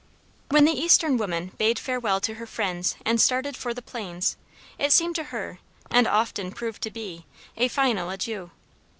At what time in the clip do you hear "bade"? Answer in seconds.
1.59-1.77